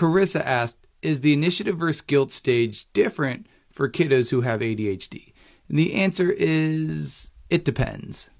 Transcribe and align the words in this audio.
Carissa 0.00 0.42
asked, 0.46 0.86
is 1.02 1.20
the 1.20 1.34
initiative 1.34 1.76
versus 1.76 2.00
guilt 2.00 2.32
stage 2.32 2.86
different 2.94 3.46
for 3.70 3.86
kiddos 3.86 4.30
who 4.30 4.40
have 4.40 4.60
ADHD? 4.60 5.34
And 5.68 5.78
the 5.78 5.92
answer 5.92 6.34
is 6.38 7.32
it 7.50 7.66
depends. 7.66 8.30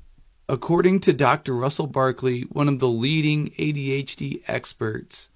According 0.49 1.01
to 1.01 1.13
Dr. 1.13 1.55
Russell 1.55 1.87
Barkley, 1.87 2.43
one 2.49 2.67
of 2.67 2.79
the 2.79 2.89
leading 2.89 3.51
ADHD 3.59 4.41
experts, 4.49 5.29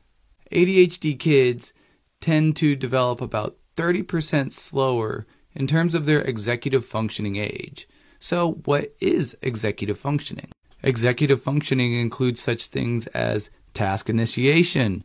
ADHD 0.50 1.18
kids 1.18 1.74
tend 2.22 2.56
to 2.56 2.74
develop 2.74 3.20
about 3.20 3.58
30% 3.76 4.50
slower 4.54 5.26
in 5.52 5.66
terms 5.66 5.94
of 5.94 6.06
their 6.06 6.22
executive 6.22 6.86
functioning 6.86 7.36
age. 7.36 7.86
So, 8.18 8.62
what 8.64 8.94
is 8.98 9.36
executive 9.42 9.98
functioning? 9.98 10.48
Executive 10.82 11.42
functioning 11.42 11.92
includes 11.92 12.40
such 12.40 12.68
things 12.68 13.08
as 13.08 13.50
task 13.74 14.08
initiation, 14.08 15.04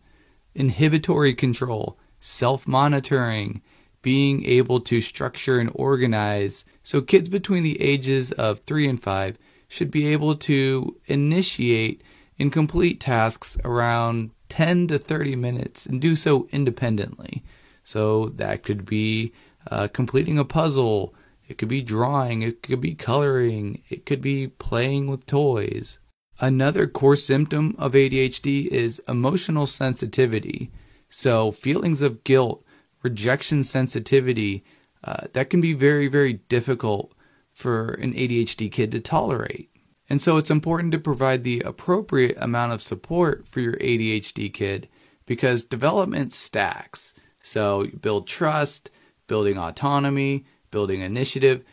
inhibitory 0.55 1.33
control, 1.33 1.97
self 2.19 2.67
monitoring, 2.67 3.61
being 4.01 4.45
able 4.45 4.79
to 4.81 5.01
structure 5.01 5.59
and 5.59 5.71
organize. 5.73 6.65
So, 6.83 7.01
kids 7.01 7.29
between 7.29 7.63
the 7.63 7.81
ages 7.81 8.31
of 8.33 8.59
three 8.59 8.87
and 8.87 9.01
five 9.01 9.37
should 9.67 9.91
be 9.91 10.07
able 10.07 10.35
to 10.35 10.97
initiate 11.05 12.01
and 12.37 12.51
complete 12.51 12.99
tasks 12.99 13.57
around 13.63 14.31
10 14.47 14.87
to 14.87 14.97
30 14.97 15.35
minutes 15.35 15.85
and 15.85 16.01
do 16.01 16.15
so 16.15 16.47
independently. 16.51 17.43
So, 17.83 18.29
that 18.35 18.63
could 18.63 18.85
be 18.85 19.33
uh, 19.69 19.87
completing 19.89 20.37
a 20.37 20.45
puzzle, 20.45 21.13
it 21.47 21.57
could 21.57 21.67
be 21.67 21.81
drawing, 21.81 22.41
it 22.41 22.63
could 22.63 22.81
be 22.81 22.95
coloring, 22.95 23.81
it 23.89 24.05
could 24.05 24.21
be 24.21 24.47
playing 24.47 25.07
with 25.07 25.25
toys. 25.25 25.99
Another 26.41 26.87
core 26.87 27.17
symptom 27.17 27.75
of 27.77 27.91
ADHD 27.91 28.67
is 28.67 29.01
emotional 29.09 29.67
sensitivity. 29.67 30.71
So, 31.09 31.51
feelings 31.51 32.01
of 32.01 32.23
guilt, 32.23 32.63
rejection 33.03 33.63
sensitivity, 33.65 34.63
uh, 35.03 35.27
that 35.33 35.49
can 35.49 35.59
be 35.59 35.73
very, 35.73 36.07
very 36.07 36.33
difficult 36.33 37.13
for 37.51 37.89
an 37.95 38.13
ADHD 38.13 38.71
kid 38.71 38.91
to 38.93 39.01
tolerate. 39.01 39.69
And 40.09 40.21
so, 40.21 40.37
it's 40.37 40.49
important 40.49 40.93
to 40.93 40.99
provide 40.99 41.43
the 41.43 41.59
appropriate 41.59 42.37
amount 42.39 42.71
of 42.71 42.81
support 42.81 43.45
for 43.45 43.59
your 43.59 43.73
ADHD 43.73 44.53
kid 44.53 44.87
because 45.25 45.65
development 45.65 46.31
stacks. 46.31 47.13
So, 47.43 47.83
you 47.83 47.97
build 47.97 48.27
trust, 48.27 48.89
building 49.27 49.57
autonomy, 49.57 50.45
building 50.71 51.01
initiative. 51.01 51.65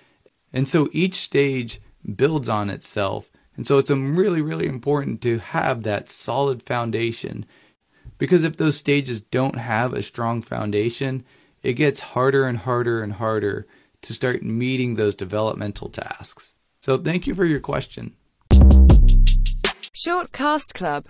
And 0.52 0.68
so, 0.68 0.88
each 0.90 1.16
stage 1.16 1.80
builds 2.16 2.48
on 2.48 2.68
itself. 2.68 3.30
And 3.56 3.66
so, 3.66 3.78
it's 3.78 3.90
um, 3.90 4.16
really, 4.16 4.40
really 4.40 4.66
important 4.66 5.22
to 5.22 5.38
have 5.38 5.82
that 5.82 6.10
solid 6.10 6.62
foundation 6.62 7.46
because 8.18 8.44
if 8.44 8.56
those 8.56 8.76
stages 8.76 9.20
don't 9.20 9.58
have 9.58 9.92
a 9.92 10.02
strong 10.02 10.42
foundation, 10.42 11.24
it 11.62 11.74
gets 11.74 12.00
harder 12.00 12.46
and 12.46 12.58
harder 12.58 13.02
and 13.02 13.14
harder 13.14 13.66
to 14.02 14.14
start 14.14 14.42
meeting 14.42 14.94
those 14.94 15.14
developmental 15.14 15.88
tasks. 15.88 16.54
So 16.80 16.96
thank 16.96 17.26
you 17.26 17.34
for 17.34 17.44
your 17.44 17.60
question. 17.60 18.14
Shortcast 19.94 20.74
Club 20.74 21.04